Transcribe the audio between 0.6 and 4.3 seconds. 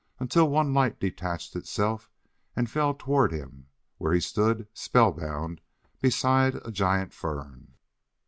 light detached itself and fell toward him where he